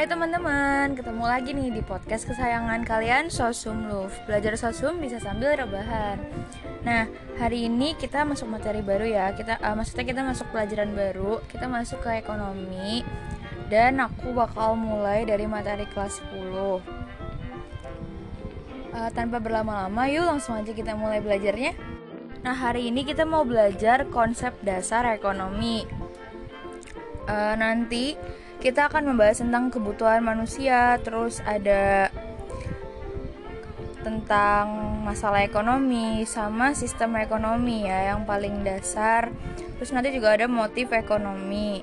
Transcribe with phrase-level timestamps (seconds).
[0.00, 4.16] Hai teman-teman, ketemu lagi nih di podcast kesayangan kalian Sosum Love.
[4.24, 6.16] Belajar Sosum bisa sambil rebahan.
[6.88, 7.04] Nah,
[7.36, 9.36] hari ini kita masuk materi baru ya.
[9.36, 13.04] Kita uh, Maksudnya kita masuk pelajaran baru Kita masuk ke ekonomi
[13.68, 16.80] Dan aku bakal mulai dari materi kelas 10 uh,
[18.96, 21.76] eh, Tanpa berlama-lama, yuk langsung aja kita mulai belajarnya.
[22.40, 25.84] Nah, hari ini kita mau belajar konsep dasar ekonomi.
[27.28, 28.16] Uh, Nanti
[28.60, 32.12] kita akan membahas tentang kebutuhan manusia, terus ada
[34.00, 39.32] tentang masalah ekonomi sama sistem ekonomi ya yang paling dasar.
[39.80, 41.80] Terus nanti juga ada motif ekonomi.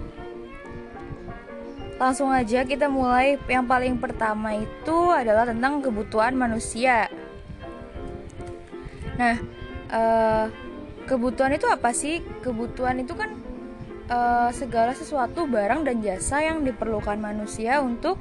[1.98, 7.10] Langsung aja kita mulai yang paling pertama itu adalah tentang kebutuhan manusia.
[9.18, 9.42] Nah,
[9.90, 10.46] eh,
[11.10, 12.22] kebutuhan itu apa sih?
[12.46, 13.34] Kebutuhan itu kan
[14.12, 18.20] uh, segala sesuatu barang dan jasa yang diperlukan manusia untuk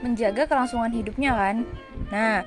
[0.00, 1.56] menjaga kelangsungan hidupnya kan.
[2.08, 2.44] Nah,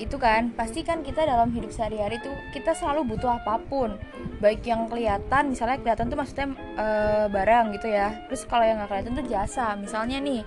[0.00, 3.94] itu kan pasti kan kita dalam hidup sehari-hari tuh kita selalu butuh apa pun.
[4.42, 6.86] Baik yang kelihatan misalnya kelihatan tuh maksudnya e,
[7.30, 8.10] barang gitu ya.
[8.26, 9.76] Terus kalau yang nggak kelihatan tuh jasa.
[9.78, 10.42] Misalnya nih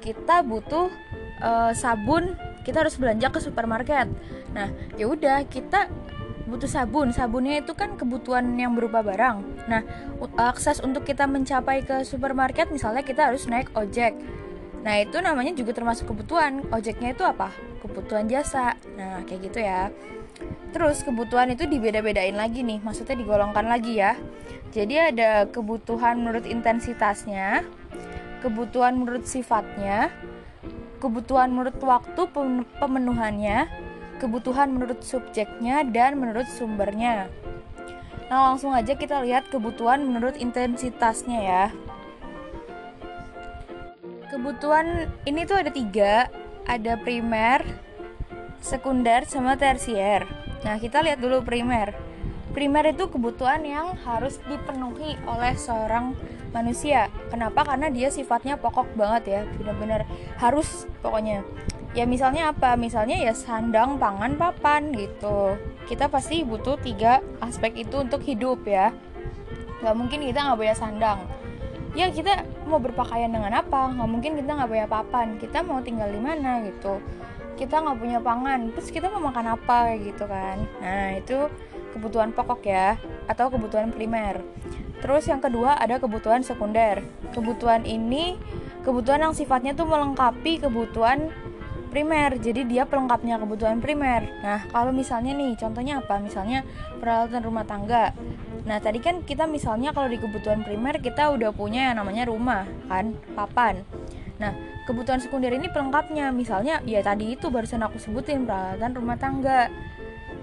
[0.00, 0.88] kita butuh
[1.42, 4.08] e, sabun kita harus belanja ke supermarket.
[4.56, 5.90] Nah ya udah kita
[6.44, 7.10] butuh sabun.
[7.10, 9.68] Sabunnya itu kan kebutuhan yang berupa barang.
[9.68, 9.82] Nah,
[10.36, 14.16] akses untuk kita mencapai ke supermarket misalnya kita harus naik ojek.
[14.84, 16.64] Nah, itu namanya juga termasuk kebutuhan.
[16.68, 17.48] Ojeknya itu apa?
[17.80, 18.76] Kebutuhan jasa.
[18.96, 19.88] Nah, kayak gitu ya.
[20.74, 24.18] Terus kebutuhan itu dibeda-bedain lagi nih, maksudnya digolongkan lagi ya.
[24.74, 27.62] Jadi ada kebutuhan menurut intensitasnya,
[28.42, 30.10] kebutuhan menurut sifatnya,
[30.98, 32.26] kebutuhan menurut waktu
[32.82, 33.70] pemenuhannya,
[34.24, 37.28] kebutuhan menurut subjeknya dan menurut sumbernya.
[38.32, 41.64] Nah, langsung aja kita lihat kebutuhan menurut intensitasnya ya.
[44.32, 46.32] Kebutuhan ini tuh ada tiga,
[46.64, 47.60] ada primer,
[48.64, 50.24] sekunder, sama tersier.
[50.64, 51.92] Nah, kita lihat dulu primer.
[52.56, 56.16] Primer itu kebutuhan yang harus dipenuhi oleh seorang
[56.56, 57.12] manusia.
[57.28, 57.66] Kenapa?
[57.66, 60.08] Karena dia sifatnya pokok banget ya, benar-benar
[60.40, 61.44] harus pokoknya
[61.94, 62.74] ya misalnya apa?
[62.74, 65.54] Misalnya ya sandang pangan papan gitu.
[65.86, 68.90] Kita pasti butuh tiga aspek itu untuk hidup ya.
[69.80, 71.18] Nggak mungkin kita nggak punya sandang.
[71.94, 73.94] Ya kita mau berpakaian dengan apa?
[73.94, 75.26] Nggak mungkin kita nggak punya papan.
[75.38, 76.98] Kita mau tinggal di mana gitu?
[77.54, 78.74] Kita nggak punya pangan.
[78.74, 80.58] Terus kita mau makan apa gitu kan?
[80.82, 81.46] Nah itu
[81.94, 82.98] kebutuhan pokok ya
[83.30, 84.42] atau kebutuhan primer.
[84.98, 87.06] Terus yang kedua ada kebutuhan sekunder.
[87.30, 88.34] Kebutuhan ini
[88.82, 91.30] kebutuhan yang sifatnya tuh melengkapi kebutuhan
[91.94, 94.26] primer jadi dia pelengkapnya kebutuhan primer.
[94.42, 96.18] Nah kalau misalnya nih contohnya apa?
[96.18, 96.66] Misalnya
[96.98, 98.10] peralatan rumah tangga.
[98.66, 102.66] Nah tadi kan kita misalnya kalau di kebutuhan primer kita udah punya yang namanya rumah
[102.90, 103.14] kan?
[103.38, 103.86] Papan.
[104.42, 104.50] Nah
[104.90, 106.34] kebutuhan sekunder ini pelengkapnya.
[106.34, 109.70] Misalnya ya tadi itu barusan aku sebutin peralatan rumah tangga.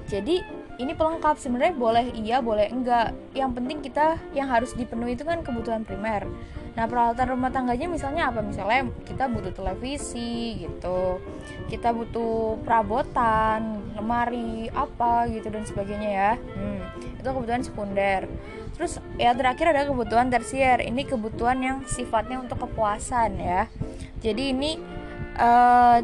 [0.07, 0.39] Jadi
[0.79, 1.35] ini pelengkap.
[1.35, 3.11] Sebenarnya boleh iya boleh enggak.
[3.35, 6.23] Yang penting kita yang harus dipenuhi itu kan kebutuhan primer
[6.71, 8.39] Nah peralatan rumah tangganya misalnya apa?
[8.39, 11.19] Misalnya kita butuh televisi gitu,
[11.67, 16.31] kita butuh perabotan, lemari apa gitu dan sebagainya ya.
[16.39, 16.81] Hmm,
[17.19, 18.31] itu kebutuhan sekunder.
[18.79, 20.79] Terus ya terakhir ada kebutuhan tersier.
[20.79, 23.67] Ini kebutuhan yang sifatnya untuk kepuasan ya.
[24.23, 24.79] Jadi ini
[25.35, 25.99] uh,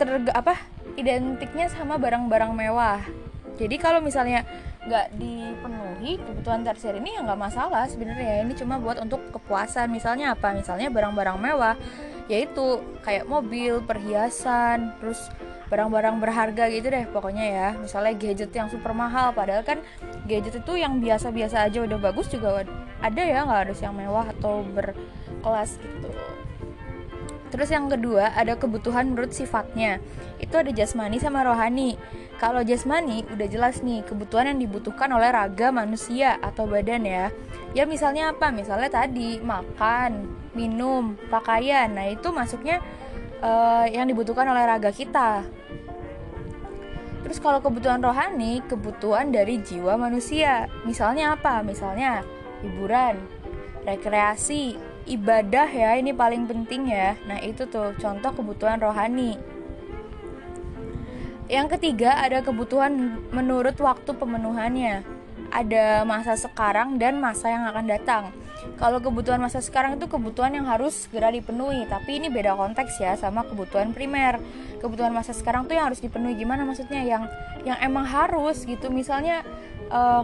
[0.00, 0.56] ter apa?
[0.96, 3.04] Identiknya sama barang-barang mewah.
[3.60, 4.48] Jadi kalau misalnya
[4.80, 8.44] nggak dipenuhi kebutuhan tersier ini ya nggak masalah sebenarnya.
[8.44, 9.92] Ini cuma buat untuk kepuasan.
[9.92, 10.56] Misalnya apa?
[10.56, 11.76] Misalnya barang-barang mewah
[12.30, 15.18] yaitu kayak mobil perhiasan terus
[15.66, 17.68] barang-barang berharga gitu deh pokoknya ya.
[17.76, 19.84] Misalnya gadget yang super mahal padahal kan
[20.24, 22.64] gadget itu yang biasa-biasa aja udah bagus juga
[23.02, 26.08] ada ya nggak harus yang mewah atau berkelas gitu
[27.50, 29.98] Terus yang kedua ada kebutuhan menurut sifatnya.
[30.38, 31.98] Itu ada jasmani sama rohani.
[32.38, 37.28] Kalau jasmani udah jelas nih kebutuhan yang dibutuhkan oleh raga manusia atau badan ya.
[37.76, 38.48] Ya misalnya apa?
[38.54, 41.90] Misalnya tadi makan, minum, pakaian.
[41.90, 42.80] Nah itu masuknya
[43.42, 45.44] uh, yang dibutuhkan oleh raga kita.
[47.20, 50.66] Terus kalau kebutuhan rohani, kebutuhan dari jiwa manusia.
[50.88, 51.60] Misalnya apa?
[51.60, 52.24] Misalnya
[52.64, 53.20] hiburan,
[53.84, 57.16] rekreasi, ibadah ya ini paling penting ya.
[57.24, 59.38] Nah itu tuh contoh kebutuhan rohani.
[61.50, 65.02] Yang ketiga ada kebutuhan menurut waktu pemenuhannya.
[65.50, 68.24] Ada masa sekarang dan masa yang akan datang.
[68.78, 73.18] Kalau kebutuhan masa sekarang itu kebutuhan yang harus segera dipenuhi tapi ini beda konteks ya
[73.18, 74.38] sama kebutuhan primer.
[74.78, 77.02] Kebutuhan masa sekarang tuh yang harus dipenuhi gimana maksudnya?
[77.02, 77.28] Yang
[77.66, 79.42] yang emang harus gitu misalnya
[79.90, 80.22] uh,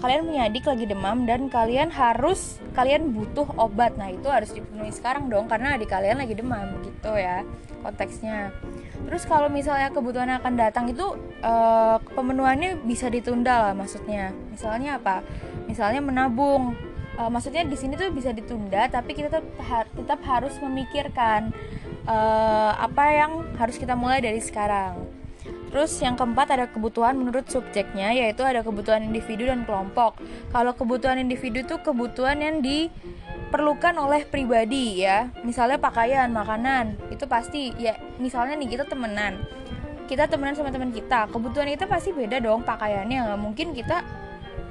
[0.00, 3.94] kalian punya adik lagi demam dan kalian harus kalian butuh obat.
[4.00, 7.44] Nah itu harus dipenuhi sekarang dong karena adik kalian lagi demam gitu ya
[7.84, 8.48] konteksnya.
[9.04, 11.04] Terus kalau misalnya kebutuhan akan datang itu
[11.44, 14.32] uh, pemenuhannya bisa ditunda lah maksudnya.
[14.48, 15.20] Misalnya apa?
[15.68, 16.74] Misalnya menabung.
[17.20, 21.52] Uh, maksudnya di sini tuh bisa ditunda tapi kita tetap, tetap harus memikirkan
[22.08, 25.19] uh, apa yang harus kita mulai dari sekarang
[25.70, 30.18] Terus yang keempat ada kebutuhan menurut subjeknya yaitu ada kebutuhan individu dan kelompok.
[30.50, 35.30] Kalau kebutuhan individu itu kebutuhan yang diperlukan oleh pribadi ya.
[35.46, 39.38] Misalnya pakaian, makanan, itu pasti ya misalnya nih kita temenan.
[40.10, 43.30] Kita temenan sama teman kita, kebutuhan kita pasti beda dong pakaiannya.
[43.30, 44.02] Nggak mungkin kita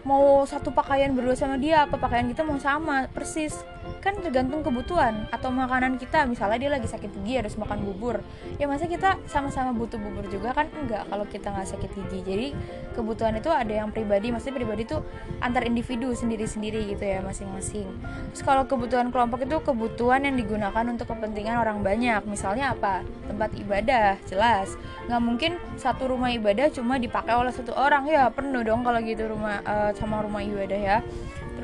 [0.03, 3.55] mau satu pakaian berdua sama dia apa pakaian kita mau sama persis
[3.99, 6.23] kan tergantung kebutuhan atau makanan kita.
[6.29, 8.21] Misalnya dia lagi sakit gigi harus makan bubur.
[8.61, 10.53] Ya masa kita sama-sama butuh bubur juga?
[10.53, 12.19] Kan enggak kalau kita nggak sakit gigi.
[12.23, 12.47] Jadi
[12.95, 14.29] kebutuhan itu ada yang pribadi.
[14.29, 14.97] Maksudnya pribadi itu
[15.43, 17.89] antar individu sendiri-sendiri gitu ya masing-masing.
[18.33, 22.23] Terus kalau kebutuhan kelompok itu kebutuhan yang digunakan untuk kepentingan orang banyak.
[22.29, 23.03] Misalnya apa?
[23.27, 24.73] Tempat ibadah jelas.
[25.09, 28.05] Nggak mungkin satu rumah ibadah cuma dipakai oleh satu orang.
[28.09, 30.97] Ya penuh dong kalau gitu rumah uh, sama rumah ibadah ya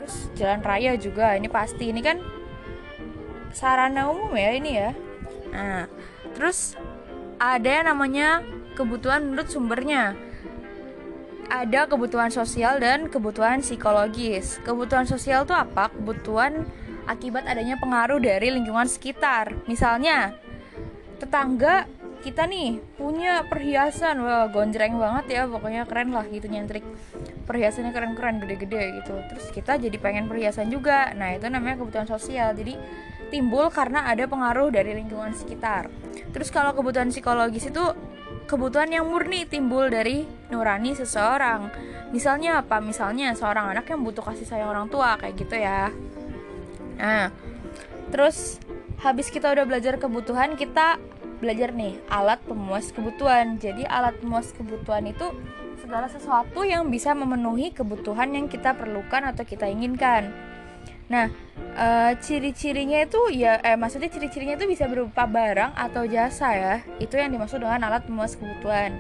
[0.06, 1.90] terus jalan raya juga ini pasti.
[1.90, 2.22] Ini kan
[3.50, 4.94] sarana umum ya ini ya.
[5.50, 5.90] Nah
[6.38, 6.78] terus
[7.42, 8.46] ada yang namanya
[8.78, 10.14] kebutuhan menurut sumbernya.
[11.46, 14.62] Ada kebutuhan sosial dan kebutuhan psikologis.
[14.62, 15.90] Kebutuhan sosial itu apa?
[15.90, 16.66] Kebutuhan
[17.06, 19.54] akibat adanya pengaruh dari lingkungan sekitar.
[19.70, 20.34] Misalnya
[21.22, 21.86] tetangga
[22.26, 24.26] kita nih punya perhiasan.
[24.26, 25.42] Wah gonjreng banget ya.
[25.46, 26.86] Pokoknya keren lah gitu nyentrik
[27.46, 29.16] perhiasannya keren-keren gede-gede gitu.
[29.32, 31.14] Terus kita jadi pengen perhiasan juga.
[31.14, 32.58] Nah itu namanya kebutuhan sosial.
[32.58, 32.76] Jadi
[33.30, 35.90] timbul karena ada pengaruh dari lingkungan sekitar.
[36.34, 37.86] Terus kalau kebutuhan psikologis itu
[38.46, 41.70] kebutuhan yang murni timbul dari nurani seseorang.
[42.14, 42.82] Misalnya apa?
[42.82, 45.90] Misalnya seorang anak yang butuh kasih sayang orang tua kayak gitu ya.
[46.98, 47.30] Nah
[48.14, 48.62] terus
[49.02, 51.02] habis kita udah belajar kebutuhan kita
[51.42, 53.58] belajar nih alat pemuas kebutuhan.
[53.58, 55.34] Jadi alat pemuas kebutuhan itu
[55.86, 60.34] segala sesuatu yang bisa memenuhi kebutuhan yang kita perlukan atau kita inginkan.
[61.06, 61.30] Nah,
[61.78, 66.76] e, ciri-cirinya itu ya eh maksudnya ciri-cirinya itu bisa berupa barang atau jasa ya.
[66.98, 68.98] Itu yang dimaksud dengan alat pemuas kebutuhan.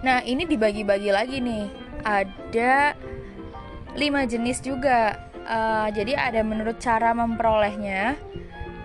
[0.00, 1.68] Nah, ini dibagi-bagi lagi nih.
[2.00, 2.96] Ada
[4.00, 5.28] lima jenis juga.
[5.44, 5.58] E,
[5.92, 8.16] jadi ada menurut cara memperolehnya,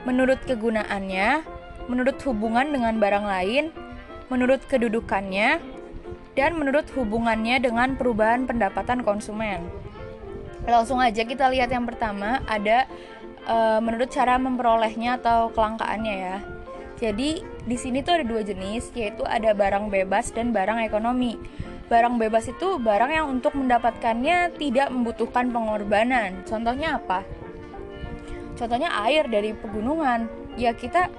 [0.03, 1.47] menurut kegunaannya,
[1.87, 3.71] menurut hubungan dengan barang lain,
[4.27, 5.78] menurut kedudukannya,
[6.37, 9.65] dan menurut hubungannya dengan perubahan pendapatan konsumen.
[10.67, 12.85] Langsung aja kita lihat yang pertama ada
[13.47, 16.37] e, menurut cara memperolehnya atau kelangkaannya ya.
[16.99, 21.39] Jadi di sini tuh ada dua jenis yaitu ada barang bebas dan barang ekonomi.
[21.89, 26.45] Barang bebas itu barang yang untuk mendapatkannya tidak membutuhkan pengorbanan.
[26.45, 27.25] Contohnya apa?
[28.59, 30.29] Contohnya air dari pegunungan.
[30.59, 31.09] Ya kita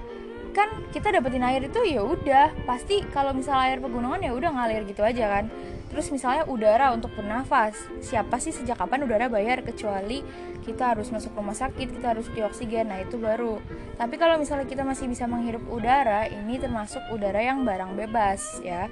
[0.51, 2.51] kan kita dapetin air itu ya udah.
[2.67, 5.45] Pasti kalau misalnya air pegunungan ya udah ngalir gitu aja kan.
[5.91, 7.75] Terus misalnya udara untuk bernafas.
[7.99, 9.59] Siapa sih sejak kapan udara bayar?
[9.59, 10.23] Kecuali
[10.61, 13.59] kita harus masuk rumah sakit kita harus dioksigen nah itu baru.
[13.97, 18.87] Tapi kalau misalnya kita masih bisa menghirup udara ini termasuk udara yang barang bebas ya.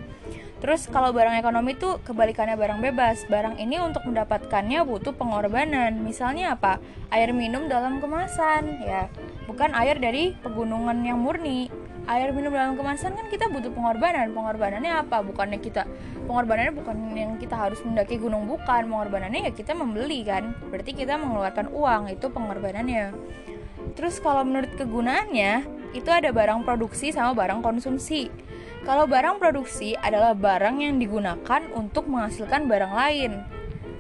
[0.60, 3.24] Terus kalau barang ekonomi itu kebalikannya barang bebas.
[3.32, 6.04] Barang ini untuk mendapatkannya butuh pengorbanan.
[6.04, 6.84] Misalnya apa?
[7.16, 9.08] Air minum dalam kemasan ya
[9.50, 11.74] bukan air dari pegunungan yang murni.
[12.06, 14.30] Air minum dalam kemasan kan kita butuh pengorbanan.
[14.34, 15.26] Pengorbanannya apa?
[15.26, 15.90] Bukannya kita
[16.30, 18.86] pengorbanannya bukan yang kita harus mendaki gunung bukan.
[18.86, 20.54] Pengorbanannya ya kita membeli kan?
[20.70, 23.14] Berarti kita mengeluarkan uang itu pengorbanannya.
[23.98, 25.66] Terus kalau menurut kegunaannya
[25.98, 28.30] itu ada barang produksi sama barang konsumsi.
[28.86, 33.32] Kalau barang produksi adalah barang yang digunakan untuk menghasilkan barang lain.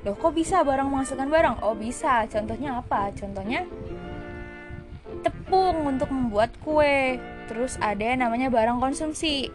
[0.07, 1.55] Loh kok bisa barang menghasilkan barang?
[1.61, 3.11] Oh bisa, contohnya apa?
[3.11, 3.67] Contohnya
[5.49, 7.17] tepung untuk membuat kue.
[7.49, 9.49] Terus ada yang namanya barang konsumsi.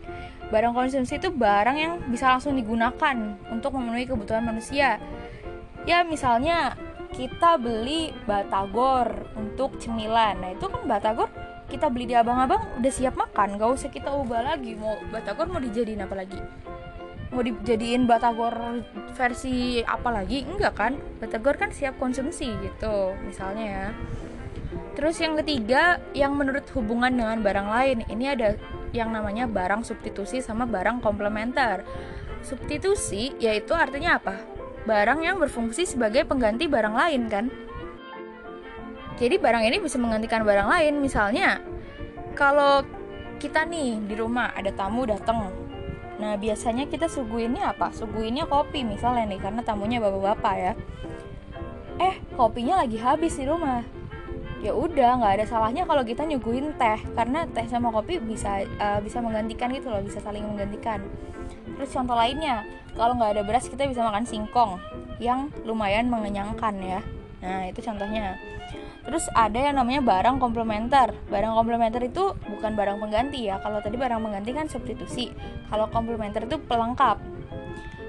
[0.50, 3.14] Barang konsumsi itu barang yang bisa langsung digunakan
[3.46, 4.98] untuk memenuhi kebutuhan manusia.
[5.86, 6.74] Ya misalnya
[7.14, 10.42] kita beli batagor untuk cemilan.
[10.42, 11.30] Nah itu kan batagor
[11.70, 14.74] kita beli di abang-abang udah siap makan, gak usah kita ubah lagi.
[14.74, 16.42] Mau batagor mau dijadiin apa lagi?
[17.30, 18.82] Mau dijadiin batagor
[19.14, 20.42] versi apa lagi?
[20.42, 20.92] Enggak kan?
[21.22, 23.86] Batagor kan siap konsumsi gitu, misalnya ya.
[24.94, 28.54] Terus yang ketiga, yang menurut hubungan dengan barang lain, ini ada
[28.94, 31.82] yang namanya barang substitusi sama barang komplementer.
[32.46, 34.38] Substitusi yaitu artinya apa?
[34.86, 37.50] Barang yang berfungsi sebagai pengganti barang lain kan?
[39.18, 40.94] Jadi barang ini bisa menggantikan barang lain.
[41.02, 41.58] Misalnya,
[42.38, 42.86] kalau
[43.42, 45.50] kita nih di rumah ada tamu datang,
[46.14, 47.90] Nah biasanya kita suguhinnya apa?
[47.90, 50.72] Suguhinnya kopi misalnya nih karena tamunya bapak-bapak ya.
[51.98, 53.82] Eh kopinya lagi habis di rumah.
[54.64, 58.97] Ya udah nggak ada salahnya kalau kita nyuguhin teh karena teh sama kopi bisa uh,
[59.04, 61.04] bisa menggantikan gitu loh bisa saling menggantikan.
[61.76, 62.64] Terus contoh lainnya
[62.97, 64.80] kalau nggak ada beras kita bisa makan singkong
[65.21, 67.00] yang lumayan mengenyangkan ya.
[67.44, 68.40] Nah itu contohnya.
[69.04, 71.12] Terus ada yang namanya barang komplementer.
[71.28, 73.61] Barang komplementer itu bukan barang pengganti ya.
[73.61, 75.28] Kalau tadi barang pengganti kan substitusi.
[75.68, 77.21] Kalau komplementer itu pelengkap.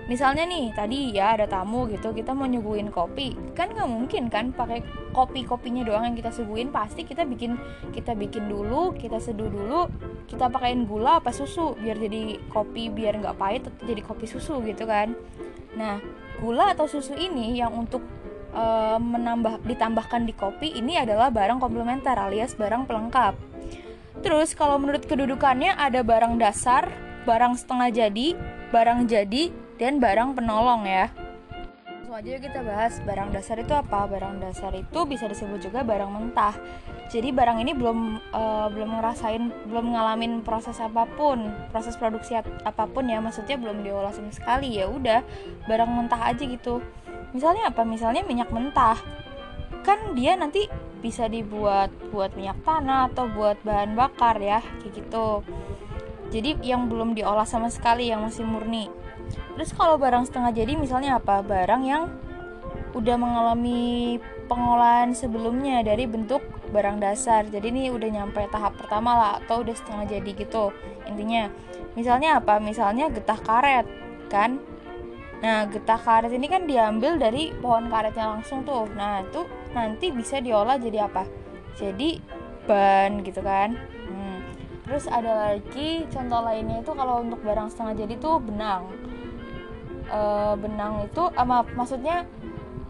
[0.05, 3.33] Misalnya nih tadi ya ada tamu gitu kita mau nyuguhin kopi.
[3.57, 6.69] Kan nggak mungkin kan pakai kopi kopinya doang yang kita suguhin.
[6.69, 7.57] Pasti kita bikin
[7.89, 9.89] kita bikin dulu kita seduh dulu
[10.29, 14.85] kita pakaiin gula apa susu biar jadi kopi biar nggak pahit jadi kopi susu gitu
[14.85, 15.17] kan.
[15.73, 15.97] Nah
[16.37, 18.05] gula atau susu ini yang untuk
[18.53, 23.33] uh, menambah ditambahkan di kopi ini adalah barang komplementer alias barang pelengkap.
[24.21, 26.89] Terus kalau menurut kedudukannya ada barang dasar,
[27.29, 28.33] barang setengah jadi,
[28.73, 31.11] barang jadi, dan barang penolong ya.
[31.85, 34.07] Langsung aja kita bahas barang dasar itu apa.
[34.07, 36.55] Barang dasar itu bisa disebut juga barang mentah.
[37.11, 37.99] Jadi barang ini belum
[38.33, 43.19] uh, belum ngerasain, belum ngalamin proses apa pun, proses produksi apa pun ya.
[43.19, 44.87] Maksudnya belum diolah sama sekali ya.
[44.87, 45.25] Udah
[45.65, 46.79] barang mentah aja gitu
[47.35, 48.95] misalnya apa misalnya minyak mentah
[49.83, 50.71] kan dia nanti
[51.03, 55.43] bisa dibuat buat minyak tanah atau buat bahan bakar ya kayak gitu
[56.31, 58.87] jadi yang belum diolah sama sekali yang masih murni
[59.55, 62.11] terus kalau barang setengah jadi misalnya apa barang yang
[62.95, 64.17] udah mengalami
[64.47, 66.39] pengolahan sebelumnya dari bentuk
[66.71, 70.71] barang dasar jadi ini udah nyampe tahap pertama lah atau udah setengah jadi gitu
[71.07, 71.51] intinya
[71.99, 73.87] misalnya apa misalnya getah karet
[74.31, 74.59] kan
[75.43, 78.89] Nah, getah karet ini kan diambil dari pohon karetnya langsung tuh.
[78.97, 79.43] Nah, itu
[79.75, 81.27] nanti bisa diolah jadi apa?
[81.75, 82.17] Jadi
[82.65, 83.77] ban gitu kan.
[84.09, 84.39] Hmm.
[84.89, 88.89] Terus ada lagi contoh lainnya itu kalau untuk barang setengah jadi tuh benang.
[90.05, 90.21] E,
[90.61, 92.29] benang itu, eh, maaf, maksudnya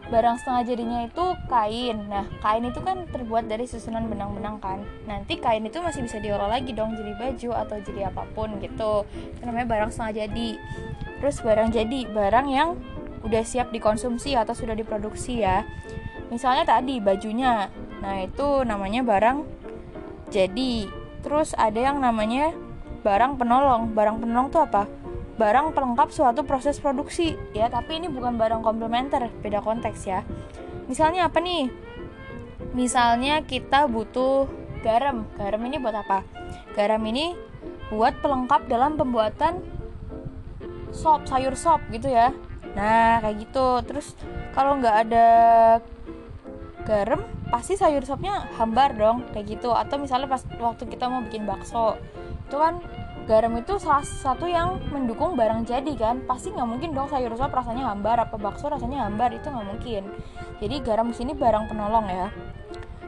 [0.06, 1.98] barang setengah jadinya itu kain.
[2.06, 4.80] Nah, kain itu kan terbuat dari susunan benang-benang kan.
[5.10, 9.06] Nanti kain itu masih bisa diolah lagi dong jadi baju atau jadi apa pun gitu.
[9.10, 10.50] Itu namanya barang setengah jadi.
[11.22, 12.78] Terus barang jadi, barang yang
[13.26, 15.66] udah siap dikonsumsi atau sudah diproduksi ya.
[16.30, 17.74] Misalnya tadi bajunya.
[18.06, 19.42] Nah, itu namanya barang
[20.30, 20.86] jadi.
[21.26, 22.54] Terus ada yang namanya
[23.02, 23.98] barang penolong.
[23.98, 24.86] Barang penolong tuh apa?
[25.36, 30.24] Barang pelengkap suatu proses produksi ya, tapi ini bukan barang komplementer, beda konteks ya.
[30.88, 31.68] Misalnya apa nih?
[32.72, 34.48] Misalnya kita butuh
[34.80, 35.28] garam.
[35.36, 36.24] Garam ini buat apa?
[36.72, 37.36] Garam ini
[37.94, 39.62] buat pelengkap dalam pembuatan
[40.96, 42.32] sop sayur sop gitu ya
[42.74, 44.16] nah kayak gitu terus
[44.56, 45.28] kalau nggak ada
[46.88, 51.48] garam pasti sayur sopnya hambar dong kayak gitu atau misalnya pas waktu kita mau bikin
[51.48, 51.96] bakso
[52.48, 52.84] itu kan
[53.26, 56.22] garam itu salah satu yang mendukung barang jadi kan?
[56.30, 60.04] Pasti nggak mungkin dong sayur sop rasanya hambar apa bakso rasanya hambar itu nggak mungkin.
[60.62, 62.30] Jadi garam sini barang penolong ya.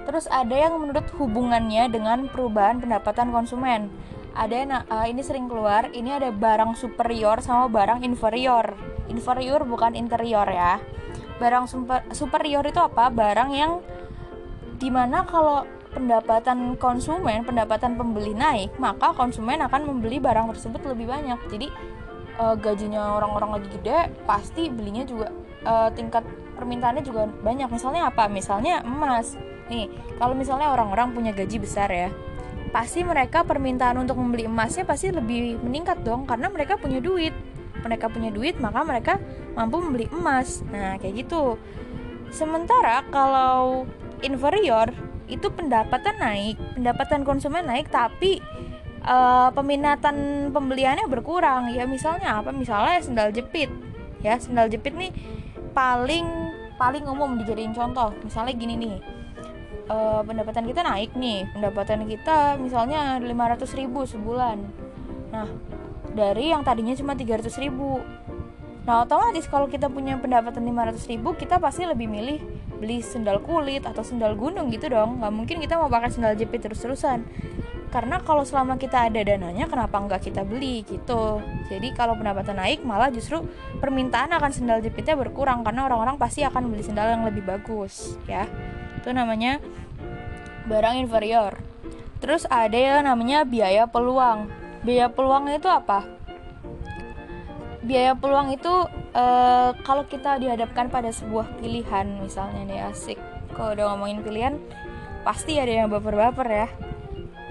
[0.09, 3.93] Terus ada yang menurut hubungannya dengan perubahan pendapatan konsumen.
[4.37, 8.77] Ada uh, ini sering keluar ini ada barang superior sama barang inferior.
[9.09, 10.81] Inferior bukan interior ya.
[11.37, 13.09] Barang super, superior itu apa?
[13.13, 13.81] Barang yang
[14.77, 15.65] di mana kalau
[15.97, 21.39] pendapatan konsumen pendapatan pembeli naik maka konsumen akan membeli barang tersebut lebih banyak.
[21.49, 21.67] Jadi
[22.37, 25.33] uh, gajinya orang-orang lagi gede pasti belinya juga
[25.65, 26.21] uh, tingkat
[26.53, 27.65] permintaannya juga banyak.
[27.73, 28.29] Misalnya apa?
[28.29, 29.33] Misalnya emas.
[29.73, 29.89] Nih
[30.21, 32.13] kalau misalnya orang-orang punya gaji besar ya
[32.67, 37.33] pasti mereka permintaan untuk membeli emasnya pasti lebih meningkat dong karena mereka punya duit.
[37.81, 39.13] Mereka punya duit maka mereka
[39.57, 40.61] mampu membeli emas.
[40.69, 41.57] Nah kayak gitu.
[42.29, 43.87] Sementara kalau
[44.21, 44.91] inferior
[45.27, 48.39] itu pendapatan naik pendapatan konsumen naik tapi
[49.03, 51.71] uh, peminatan pembeliannya berkurang.
[51.71, 52.55] Ya misalnya apa?
[52.55, 53.71] Misalnya sendal jepit.
[54.23, 55.11] Ya sendal jepit nih
[55.71, 56.25] paling
[56.79, 58.15] paling umum dijadiin contoh.
[58.23, 58.95] Misalnya gini nih
[59.91, 61.47] uh, pendapatan kita naik nih.
[61.51, 64.57] Pendapatan kita misalnya 500 ribu sebulan.
[65.31, 65.47] Nah
[66.15, 68.01] dari yang tadinya cuma 300 ribu
[68.87, 72.39] nah otomatis kalau kita punya pendapatan 500 ribu kita pasti lebih milih
[72.77, 75.19] beli sendal kulit atau sendal gunung gitu dong.
[75.19, 77.25] Nggak mungkin kita mau pakai sendal jepit terus-terusan.
[77.87, 81.41] Karena kalau selama kita ada dananya kenapa nggak kita beli gitu?
[81.67, 83.41] Jadi kalau pendapatan naik malah justru
[83.81, 88.45] permintaan akan sendal jepitnya berkurang karena orang-orang pasti akan beli sendal yang lebih bagus ya.
[89.01, 89.57] Itu namanya
[90.69, 91.57] barang inferior.
[92.21, 94.51] Terus ada yang namanya biaya peluang.
[94.83, 96.16] Biaya peluang itu apa
[97.87, 98.73] biaya peluang itu
[99.15, 99.25] e,
[99.87, 103.15] kalau kita dihadapkan pada sebuah pilihan misalnya nih asik.
[103.55, 104.53] Kalau udah ngomongin pilihan
[105.23, 106.67] pasti ada yang baper-baper ya.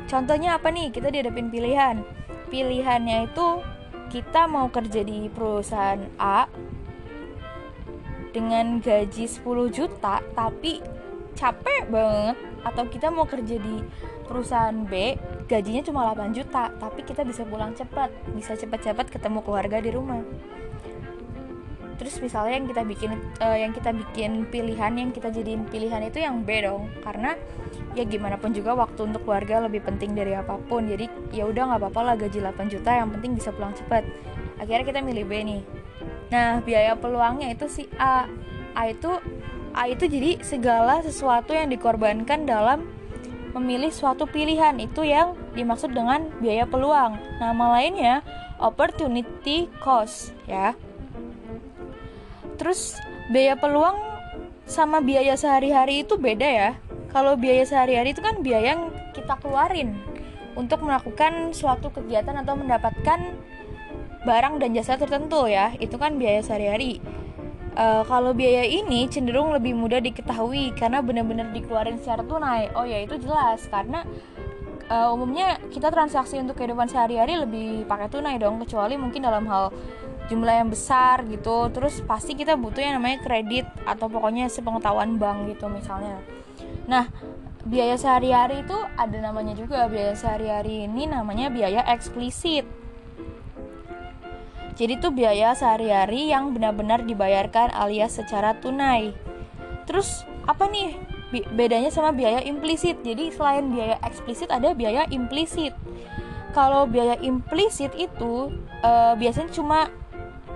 [0.07, 0.93] Contohnya apa nih?
[0.93, 2.05] Kita dihadapin pilihan.
[2.53, 3.65] Pilihannya itu
[4.13, 6.47] kita mau kerja di perusahaan A
[8.31, 10.85] dengan gaji 10 juta tapi
[11.35, 12.37] capek banget.
[12.63, 13.83] Atau kita mau kerja di
[14.27, 15.15] perusahaan B
[15.47, 20.21] gajinya cuma 8 juta tapi kita bisa pulang cepat bisa cepat-cepat ketemu keluarga di rumah.
[21.97, 26.21] Terus misalnya yang kita bikin uh, yang kita bikin pilihan yang kita jadiin pilihan itu
[26.21, 26.93] yang B dong.
[27.01, 27.33] Karena
[27.97, 30.85] ya gimana pun juga waktu untuk keluarga lebih penting dari apa pun.
[30.85, 34.05] Jadi ya udah nggak apa-apa lah gaji 8 juta yang penting bisa pulang cepat.
[34.61, 35.63] Akhirnya kita milih B nih.
[36.27, 38.29] Nah, biaya peluangnya itu si A.
[38.77, 39.09] A itu
[39.73, 42.89] A itu jadi segala sesuatu yang dikorbankan dalam
[43.57, 47.17] memilih suatu pilihan itu yang dimaksud dengan biaya peluang.
[47.41, 48.15] Nama lainnya
[48.61, 50.77] opportunity cost ya.
[52.61, 53.01] Terus
[53.33, 53.97] biaya peluang
[54.69, 56.71] sama biaya sehari-hari itu beda ya.
[57.17, 59.97] Kalau biaya sehari-hari itu kan biaya yang kita keluarin
[60.53, 63.21] untuk melakukan suatu kegiatan atau mendapatkan
[64.27, 66.99] barang dan jasa tertentu ya itu kan biaya sehari-hari
[67.77, 72.73] uh, kalau biaya ini cenderung lebih mudah diketahui karena benar-benar dikeluarin secara tunai.
[72.75, 73.69] Oh ya itu jelas.
[73.69, 74.03] Karena
[74.89, 79.71] uh, umumnya kita transaksi untuk kehidupan sehari-hari lebih pakai tunai dong kecuali mungkin dalam hal
[80.27, 81.71] jumlah yang besar gitu.
[81.71, 86.19] Terus pasti kita butuh yang namanya kredit atau pokoknya sepengetahuan bank gitu misalnya.
[86.91, 87.07] Nah
[87.67, 89.87] biaya sehari-hari itu ada namanya juga.
[89.87, 92.67] Biaya sehari-hari ini namanya biaya eksplisit
[94.77, 99.17] jadi itu biaya sehari-hari yang benar-benar dibayarkan alias secara tunai.
[99.89, 101.01] Terus apa nih
[101.57, 103.01] bedanya sama biaya implisit?
[103.01, 105.73] Jadi selain biaya eksplisit ada biaya implisit.
[106.53, 108.53] Kalau biaya implisit itu
[108.85, 109.89] e, biasanya cuma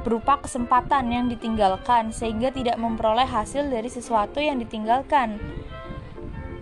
[0.05, 5.41] berupa kesempatan yang ditinggalkan sehingga tidak memperoleh hasil dari sesuatu yang ditinggalkan.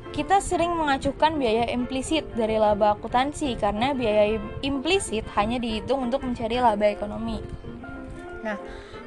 [0.09, 6.59] Kita sering mengacuhkan biaya implisit dari laba akuntansi karena biaya implisit hanya dihitung untuk mencari
[6.59, 7.39] laba ekonomi.
[8.43, 8.59] Nah,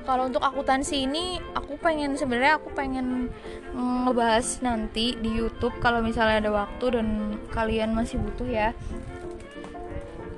[0.06, 3.30] kalau untuk akuntansi ini aku pengen sebenarnya aku pengen
[3.76, 7.08] ngebahas nanti di YouTube kalau misalnya ada waktu dan
[7.52, 8.70] kalian masih butuh ya.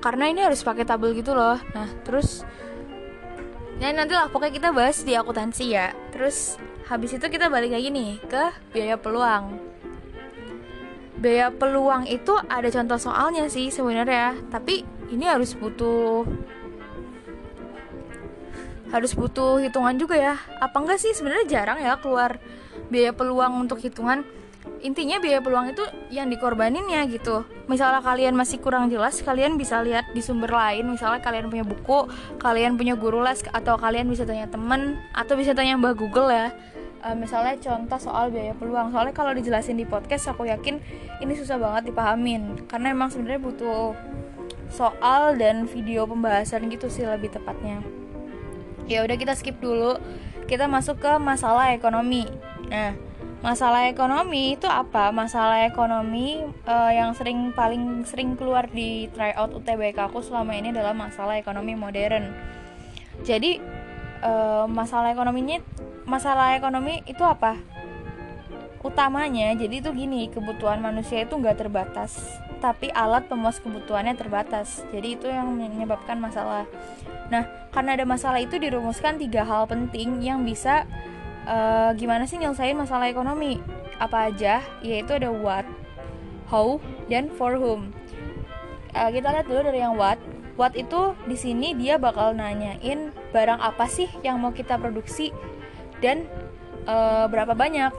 [0.04, 1.60] Karena ini harus pakai tabel gitu loh.
[1.76, 2.44] Nah, terus
[3.80, 5.96] ya nanti lah pokoknya kita bahas di akuntansi ya.
[6.12, 8.44] Terus habis itu kita balik lagi nih ke
[8.76, 9.73] biaya peluang
[11.18, 14.38] biaya peluang itu ada contoh soalnya sih sebenarnya.
[14.50, 16.26] Tapi ini harus butuh
[18.94, 20.36] harus butuh hitungan juga ya.
[20.62, 21.14] Apa enggak sih?
[21.18, 22.38] Sebenarnya jarang ya keluar
[22.94, 24.22] biaya peluang untuk hitungan.
[24.84, 27.48] Intinya biaya peluang itu yang dikorbanin ya gitu.
[27.72, 30.92] Misalnya kalian masih kurang jelas kalian bisa lihat di sumber lain.
[30.92, 35.56] Misalnya kalian punya buku kalian punya guru les atau kalian bisa tanya temen atau bisa
[35.56, 36.52] tanya mbak Google ya
[37.04, 38.96] uh, misalnya contoh soal biaya peluang.
[38.96, 40.80] Soalnya kalau dijelasin di podcast aku yakin
[41.20, 42.66] ini susah banget dipahamin.
[42.66, 43.94] Karena emang sebenarnya butuh
[44.72, 47.84] soal dan video pembahasan gitu sih lebih tepatnya.
[48.88, 50.00] Ya udah kita skip dulu.
[50.48, 52.28] Kita masuk ke masalah ekonomi.
[52.72, 52.96] Nah
[53.44, 55.12] masalah ekonomi itu apa?
[55.12, 60.96] Masalah ekonomi uh, yang sering paling sering keluar di tryout UTBK aku selama ini adalah
[60.96, 62.32] masalah ekonomi modern.
[63.24, 63.73] Jadi
[64.24, 65.60] uh, masalah ekonominya
[66.08, 67.60] masalah ekonomi itu apa?
[68.84, 74.88] Utamanya jadi itu gini kebutuhan manusia itu nggak terbatas tapi alat pemuas kebutuhannya terbatas.
[74.96, 76.64] Jadi itu yang menyebabkan masalah.
[77.28, 77.44] Nah
[77.76, 80.88] karena ada masalah itu dirumuskan tiga hal penting yang bisa
[81.44, 83.60] uh, gimana sih nyelesain masalah ekonomi?
[84.00, 84.64] Apa aja?
[84.80, 85.68] Yaitu ada what
[86.48, 86.80] how
[87.12, 87.92] dan for whom.
[88.96, 90.16] Uh, kita lihat dulu dari yang what
[90.56, 95.34] what itu di sini dia bakal nanyain barang apa sih yang mau kita produksi
[96.02, 96.30] dan
[96.86, 96.96] e,
[97.30, 97.94] berapa banyak.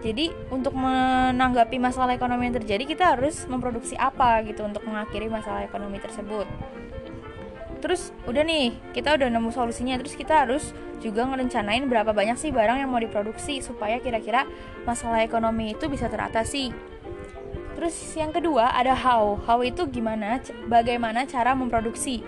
[0.00, 5.60] Jadi untuk menanggapi masalah ekonomi yang terjadi kita harus memproduksi apa gitu untuk mengakhiri masalah
[5.60, 6.48] ekonomi tersebut.
[7.80, 9.96] Terus udah nih, kita udah nemu solusinya.
[10.00, 14.44] Terus kita harus juga ngerencanain berapa banyak sih barang yang mau diproduksi supaya kira-kira
[14.84, 16.72] masalah ekonomi itu bisa teratasi.
[17.80, 19.40] Terus yang kedua ada how.
[19.48, 20.36] How itu gimana
[20.68, 22.20] bagaimana cara memproduksi.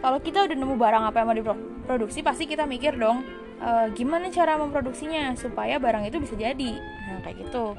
[0.00, 3.20] Kalau kita udah nemu barang apa yang mau diproduksi pasti kita mikir dong
[3.60, 6.80] uh, gimana cara memproduksinya supaya barang itu bisa jadi.
[6.80, 7.76] Nah kayak gitu.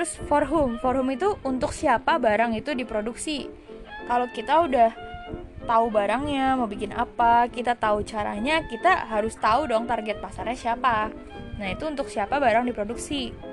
[0.00, 0.80] Terus for whom?
[0.80, 3.44] For whom itu untuk siapa barang itu diproduksi.
[4.08, 4.90] Kalau kita udah
[5.68, 11.12] tahu barangnya mau bikin apa kita tahu caranya kita harus tahu dong target pasarnya siapa.
[11.60, 13.49] Nah itu untuk siapa barang diproduksi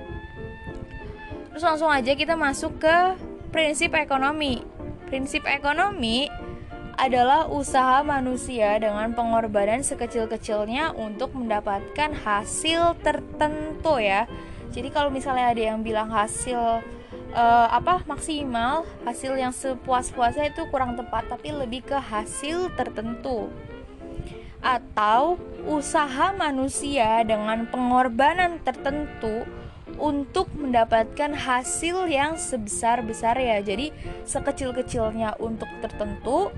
[1.58, 3.18] terus langsung aja kita masuk ke
[3.50, 4.62] prinsip ekonomi
[5.10, 6.30] prinsip ekonomi
[7.02, 14.30] adalah usaha manusia dengan pengorbanan sekecil-kecilnya untuk mendapatkan hasil tertentu ya.
[14.70, 16.86] Jadi kalau misalnya ada yang bilang hasil
[17.34, 23.50] uh, apa maksimal hasil yang sepuas-puasnya itu kurang tepat tapi lebih ke hasil tertentu
[24.62, 29.42] atau usaha manusia dengan pengorbanan tertentu
[29.98, 33.58] untuk mendapatkan hasil yang sebesar-besar ya.
[33.62, 33.92] Jadi
[34.24, 36.54] sekecil-kecilnya untuk tertentu,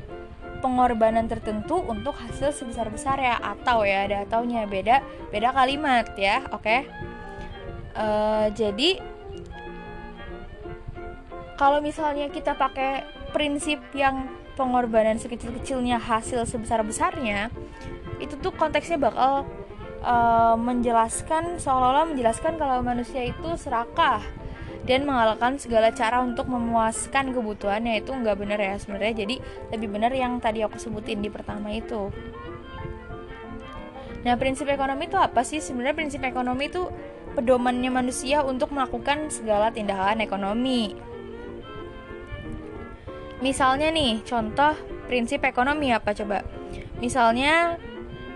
[0.59, 4.99] pengorbanan tertentu untuk hasil sebesar-besar ya atau ya ada ataunya beda
[5.31, 6.83] beda kalimat ya oke okay?
[7.95, 8.89] uh, eh, jadi
[11.55, 14.27] kalau misalnya kita pakai prinsip yang
[14.59, 17.51] pengorbanan sekecil-kecilnya hasil sebesar-besarnya
[18.19, 19.47] itu tuh konteksnya bakal
[20.03, 24.23] uh, menjelaskan seolah-olah menjelaskan kalau manusia itu serakah
[24.87, 28.01] dan mengalahkan segala cara untuk memuaskan kebutuhannya.
[28.01, 29.25] Itu nggak benar ya sebenarnya.
[29.25, 29.35] Jadi
[29.75, 32.09] lebih benar yang tadi aku sebutin di pertama itu.
[34.19, 35.63] Nah prinsip ekonomi itu apa sih?
[35.63, 36.89] Sebenarnya prinsip ekonomi itu
[37.37, 40.97] pedomannya manusia untuk melakukan segala tindakan ekonomi.
[43.39, 44.75] Misalnya nih contoh
[45.07, 46.43] prinsip ekonomi apa coba?
[46.99, 47.79] Misalnya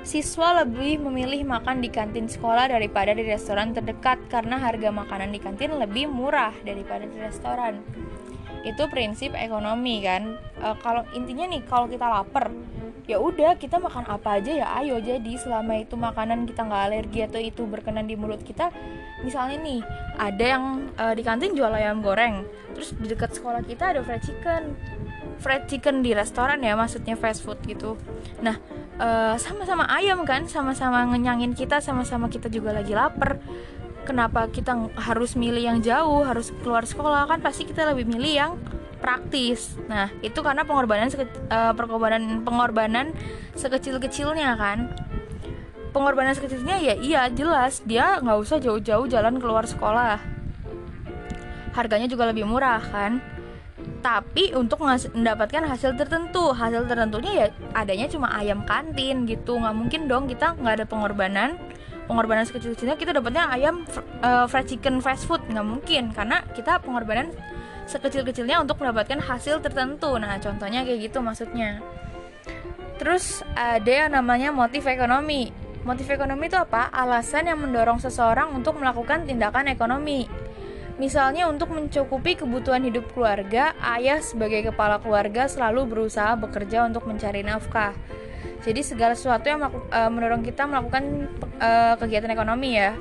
[0.04, 5.40] siswa lebih memilih makan di kantin sekolah daripada di restoran terdekat karena harga makanan di
[5.40, 7.80] kantin lebih murah daripada di restoran.
[8.68, 10.36] Itu prinsip ekonomi kan.
[10.60, 12.52] E, kalau intinya nih kalau kita lapar,
[13.08, 17.20] ya udah kita makan apa aja ya ayo jadi selama itu makanan kita nggak alergi
[17.28, 18.72] atau itu berkenan di mulut kita
[19.28, 19.84] misalnya nih
[20.16, 24.24] ada yang e, di kantin jual ayam goreng terus di dekat sekolah kita ada fried
[24.24, 24.80] chicken
[25.44, 28.00] fried chicken di restoran ya maksudnya fast food gitu
[28.40, 28.56] nah
[29.00, 33.40] eh, sama-sama ayam kan sama-sama ngenyangin kita sama-sama kita juga lagi lapar.
[34.04, 37.24] Kenapa kita harus milih yang jauh harus keluar sekolah?
[37.24, 38.52] Kan pasti kita lebih milih yang
[39.00, 39.80] praktis.
[39.88, 41.08] Nah itu karena pengorbanan
[41.48, 43.16] uh, pengorbanan pengorbanan
[43.56, 44.92] sekecil-kecilnya kan.
[45.96, 47.80] Pengorbanan sekecilnya ya iya jelas.
[47.88, 50.20] Dia nggak usah jauh-jauh jalan keluar sekolah.
[51.72, 53.24] Harganya juga lebih murah kan
[54.04, 56.52] tapi untuk mendapatkan hasil tertentu.
[56.52, 59.56] Hasil tertentunya ya adanya cuma ayam kantin gitu.
[59.56, 61.56] Nggak mungkin dong kita nggak ada pengorbanan.
[62.04, 63.88] Pengorbanan sekecil-kecilnya kita dapatnya ayam
[64.20, 65.40] uh, fried chicken fast food.
[65.48, 67.32] Nggak mungkin karena kita pengorbanan
[67.88, 70.20] sekecil-kecilnya untuk mendapatkan hasil tertentu.
[70.20, 71.80] Nah contohnya kayak gitu maksudnya.
[73.00, 75.56] Terus ada yang namanya motif ekonomi.
[75.88, 76.92] Motif ekonomi itu apa?
[76.92, 80.28] Alasan yang mendorong seseorang untuk melakukan tindakan ekonomi
[81.02, 87.42] Misalnya untuk mencukupi kebutuhan hidup keluarga, ayah sebagai kepala keluarga selalu berusaha bekerja untuk mencari
[87.42, 87.98] nafkah.
[88.62, 91.28] Jadi segala sesuatu yang uh, mendorong kita melakukan
[91.58, 92.94] uh, kegiatan ekonomi ya.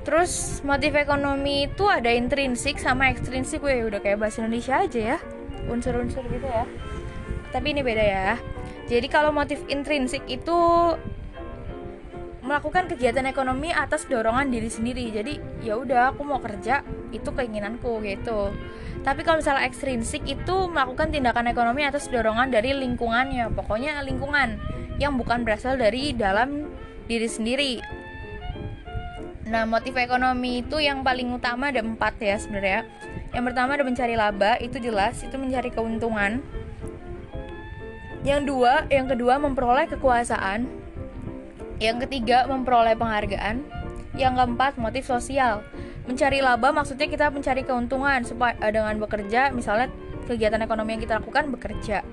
[0.00, 5.18] Terus motif ekonomi itu ada intrinsik sama ekstrinsik, gue udah kayak bahasa Indonesia aja ya,
[5.68, 6.64] unsur-unsur gitu ya.
[7.52, 8.28] Tapi ini beda ya.
[8.88, 10.58] Jadi kalau motif intrinsik itu
[12.50, 15.06] melakukan kegiatan ekonomi atas dorongan diri sendiri.
[15.14, 16.82] Jadi ya udah aku mau kerja
[17.14, 18.50] itu keinginanku gitu.
[19.06, 23.54] Tapi kalau misalnya ekstrinsik itu melakukan tindakan ekonomi atas dorongan dari lingkungannya.
[23.54, 24.58] Pokoknya lingkungan
[24.98, 26.66] yang bukan berasal dari dalam
[27.06, 27.74] diri sendiri.
[29.46, 32.82] Nah motif ekonomi itu yang paling utama ada empat ya sebenarnya.
[33.30, 36.42] Yang pertama ada mencari laba itu jelas itu mencari keuntungan.
[38.26, 40.79] Yang dua yang kedua memperoleh kekuasaan
[41.80, 43.64] yang ketiga, memperoleh penghargaan.
[44.12, 45.64] Yang keempat, motif sosial.
[46.04, 49.88] Mencari laba maksudnya kita mencari keuntungan supaya eh, dengan bekerja, misalnya
[50.28, 52.04] kegiatan ekonomi yang kita lakukan bekerja.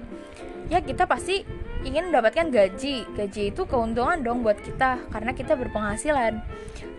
[0.71, 1.43] Ya, kita pasti
[1.84, 3.03] ingin mendapatkan gaji.
[3.12, 6.39] Gaji itu keuntungan dong buat kita karena kita berpenghasilan.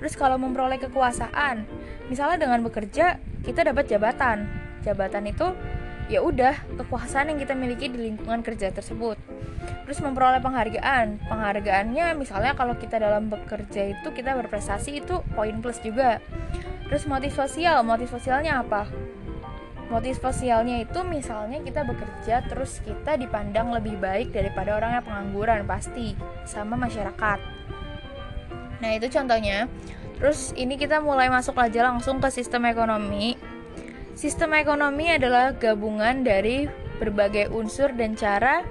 [0.05, 1.65] Terus kalau memperoleh kekuasaan,
[2.13, 3.17] misalnya dengan bekerja
[3.49, 4.45] kita dapat jabatan.
[4.85, 5.57] Jabatan itu
[6.13, 9.38] ya udah kekuasaan yang kita miliki di lingkungan kerja tersebut
[9.85, 11.23] terus memperoleh penghargaan.
[11.27, 16.21] Penghargaannya misalnya kalau kita dalam bekerja itu kita berprestasi itu poin plus juga.
[16.89, 17.85] Terus motif sosial.
[17.85, 18.89] Motif sosialnya apa?
[19.89, 25.65] Motif sosialnya itu misalnya kita bekerja terus kita dipandang lebih baik daripada orang yang pengangguran
[25.65, 26.13] pasti
[26.45, 27.39] sama masyarakat.
[28.85, 29.67] Nah itu contohnya.
[30.19, 33.39] Terus ini kita mulai masuk aja langsung ke sistem ekonomi.
[34.19, 36.67] Sistem ekonomi adalah gabungan dari
[36.99, 38.67] berbagai unsur dan cara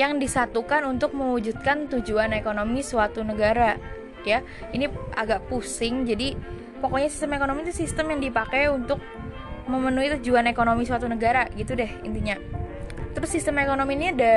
[0.00, 3.76] yang disatukan untuk mewujudkan tujuan ekonomi suatu negara
[4.24, 4.40] ya.
[4.72, 6.32] Ini agak pusing jadi
[6.80, 8.96] pokoknya sistem ekonomi itu sistem yang dipakai untuk
[9.68, 12.40] memenuhi tujuan ekonomi suatu negara gitu deh intinya.
[13.12, 14.36] Terus sistem ekonomi ini ada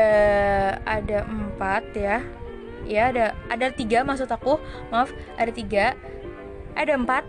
[0.83, 2.19] ada empat ya.
[2.83, 4.59] Ya ada ada tiga maksud aku
[4.91, 5.95] maaf ada tiga.
[6.75, 7.23] Ada empat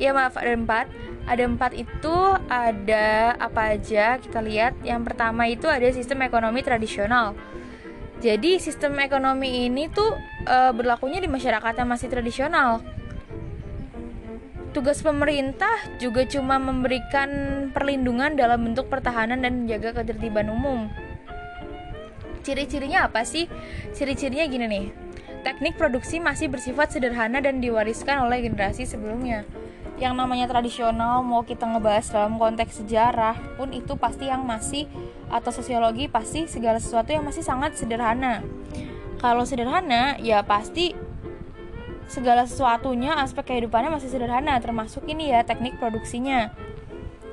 [0.00, 0.86] ya maaf ada empat
[1.28, 2.16] ada empat itu
[2.48, 7.36] ada apa aja kita lihat yang pertama itu ada sistem ekonomi tradisional
[8.24, 10.16] jadi sistem ekonomi ini tuh
[10.48, 12.80] e, berlakunya di masyarakat yang masih tradisional
[14.70, 17.28] tugas pemerintah juga cuma memberikan
[17.74, 20.86] perlindungan dalam bentuk pertahanan dan menjaga ketertiban umum.
[22.46, 23.50] Ciri-cirinya apa sih?
[23.92, 24.86] Ciri-cirinya gini nih.
[25.42, 29.44] Teknik produksi masih bersifat sederhana dan diwariskan oleh generasi sebelumnya.
[30.00, 34.88] Yang namanya tradisional mau kita ngebahas dalam konteks sejarah pun itu pasti yang masih
[35.28, 38.40] atau sosiologi pasti segala sesuatu yang masih sangat sederhana.
[39.20, 40.96] Kalau sederhana ya pasti
[42.10, 46.50] segala sesuatunya aspek kehidupannya masih sederhana termasuk ini ya teknik produksinya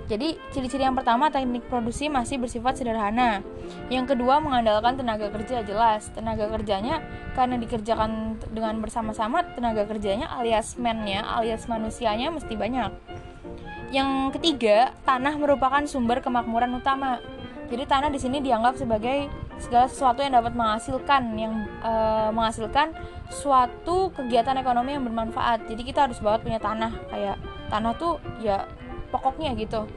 [0.08, 3.44] jadi ciri-ciri yang pertama teknik produksi masih bersifat sederhana.
[3.92, 6.08] Yang kedua mengandalkan tenaga kerja jelas.
[6.16, 7.04] Tenaga kerjanya
[7.36, 12.92] karena dikerjakan dengan bersama-sama tenaga kerjanya alias mennya alias manusianya mesti banyak.
[13.92, 17.20] Yang ketiga tanah merupakan sumber kemakmuran utama.
[17.68, 19.28] Jadi tanah di sini dianggap sebagai
[19.60, 21.94] segala sesuatu yang dapat menghasilkan yang e,
[22.32, 22.96] menghasilkan
[23.28, 25.68] suatu kegiatan ekonomi yang bermanfaat.
[25.68, 26.96] Jadi kita harus banget punya tanah.
[27.12, 27.36] Kayak
[27.68, 28.64] tanah tuh ya
[29.10, 29.88] pokoknya gitu.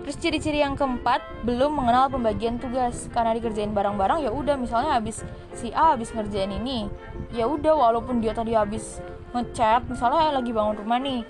[0.00, 3.06] Terus ciri-ciri yang keempat belum mengenal pembagian tugas.
[3.12, 5.20] Karena dikerjain barang-barang ya udah misalnya habis
[5.52, 6.88] si A habis ngerjain ini
[7.36, 8.98] ya udah walaupun dia tadi habis
[9.36, 11.20] ngecat misalnya lagi bangun rumah nih.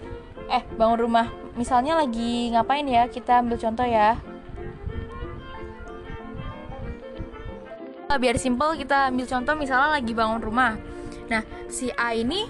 [0.50, 1.26] Eh bangun rumah
[1.58, 3.10] misalnya lagi ngapain ya?
[3.10, 4.16] Kita ambil contoh ya.
[8.10, 10.78] Biar simple kita ambil contoh misalnya lagi bangun rumah.
[11.30, 12.46] Nah si A ini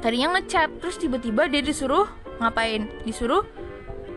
[0.00, 2.04] tadinya ngecat terus tiba-tiba dia disuruh
[2.42, 2.90] ngapain?
[3.06, 3.46] Disuruh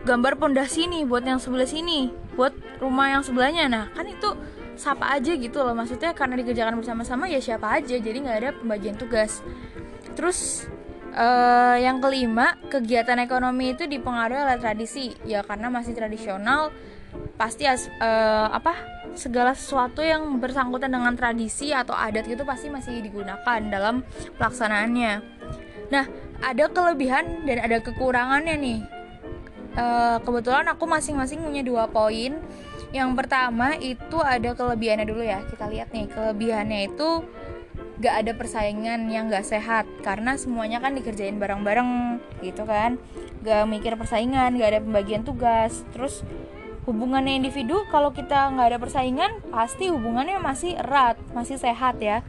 [0.06, 3.66] gambar pondasi nih buat yang sebelah sini buat rumah yang sebelahnya.
[3.66, 4.36] Nah kan itu
[4.76, 5.72] siapa aja gitu loh.
[5.72, 7.96] Maksudnya karena dikerjakan bersama-sama ya siapa aja.
[7.96, 9.40] Jadi nggak ada pembagian tugas.
[10.14, 10.68] Terus
[11.16, 15.16] uh, yang kelima kegiatan ekonomi itu dipengaruhi oleh tradisi.
[15.24, 16.70] Ya karena masih tradisional
[17.40, 18.76] pasti as, uh, apa
[19.16, 24.04] segala sesuatu yang bersangkutan dengan tradisi atau adat gitu pasti masih digunakan dalam
[24.36, 25.12] pelaksanaannya.
[25.88, 26.04] Nah,
[26.42, 28.80] ada kelebihan dan ada kekurangannya nih.
[29.76, 32.40] Uh, kebetulan aku masing-masing punya dua poin.
[32.94, 35.44] Yang pertama itu ada kelebihannya dulu ya.
[35.44, 37.24] Kita lihat nih kelebihannya itu
[37.96, 42.96] gak ada persaingan yang gak sehat karena semuanya kan dikerjain bareng-bareng gitu kan.
[43.44, 45.84] Gak mikir persaingan, gak ada pembagian tugas.
[45.92, 46.24] Terus
[46.86, 52.22] hubungannya individu kalau kita nggak ada persaingan pasti hubungannya masih erat masih sehat ya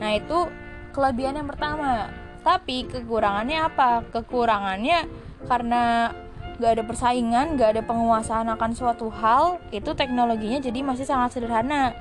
[0.00, 0.48] nah itu
[0.96, 2.08] kelebihan yang pertama
[2.40, 5.06] tapi kekurangannya apa kekurangannya
[5.48, 6.12] karena
[6.60, 11.96] nggak ada persaingan nggak ada penguasaan akan suatu hal itu teknologinya jadi masih sangat sederhana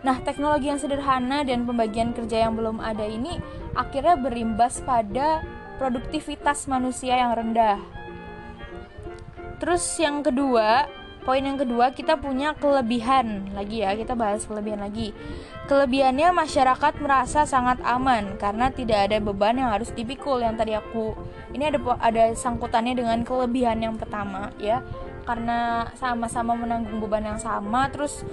[0.00, 3.36] Nah, teknologi yang sederhana dan pembagian kerja yang belum ada ini
[3.76, 5.44] akhirnya berimbas pada
[5.76, 7.76] produktivitas manusia yang rendah.
[9.60, 10.88] Terus yang kedua,
[11.30, 15.14] Poin yang kedua, kita punya kelebihan lagi ya, kita bahas kelebihan lagi.
[15.70, 21.14] Kelebihannya masyarakat merasa sangat aman karena tidak ada beban yang harus dipikul yang tadi aku.
[21.54, 24.82] Ini ada ada sangkutannya dengan kelebihan yang pertama ya.
[25.22, 28.26] Karena sama-sama menanggung beban yang sama terus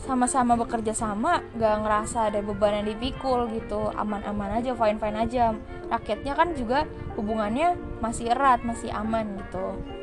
[0.00, 5.52] sama-sama bekerja sama gak ngerasa ada beban yang dipikul gitu aman-aman aja fine-fine aja
[5.92, 6.88] rakyatnya kan juga
[7.20, 9.99] hubungannya masih erat masih aman gitu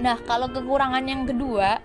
[0.00, 1.84] Nah, kalau kekurangan yang kedua,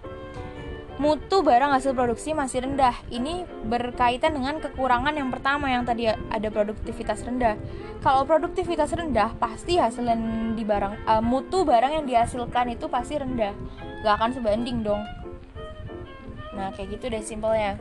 [0.96, 2.96] mutu barang hasil produksi masih rendah.
[3.12, 7.60] Ini berkaitan dengan kekurangan yang pertama yang tadi ada produktivitas rendah.
[8.00, 13.20] Kalau produktivitas rendah, pasti hasil yang di barang uh, mutu barang yang dihasilkan itu pasti
[13.20, 13.52] rendah.
[14.08, 15.04] Gak akan sebanding dong.
[16.56, 17.76] Nah, kayak gitu deh simpelnya.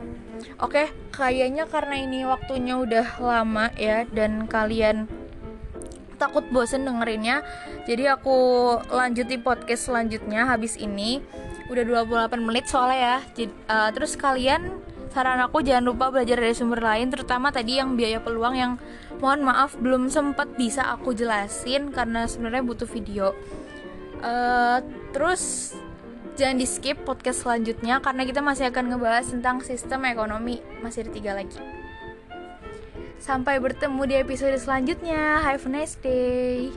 [0.59, 5.07] Oke, kayaknya karena ini waktunya udah lama ya dan kalian
[6.15, 7.45] takut bosen dengerinnya.
[7.85, 8.35] Jadi aku
[8.89, 11.21] lanjut di podcast selanjutnya habis ini.
[11.69, 13.17] Udah 28 menit soalnya ya.
[13.33, 14.81] Jadi, uh, terus kalian
[15.15, 18.71] saran aku jangan lupa belajar dari sumber lain terutama tadi yang biaya peluang yang
[19.23, 23.31] mohon maaf belum sempat bisa aku jelasin karena sebenarnya butuh video.
[24.19, 24.83] Uh,
[25.15, 25.71] terus
[26.35, 30.59] jangan di skip podcast selanjutnya karena kita masih akan ngebahas tentang sistem ekonomi.
[30.83, 31.84] Masih ada tiga lagi
[33.19, 35.41] Sampai bertemu di episode selanjutnya.
[35.41, 36.69] Have a nice day.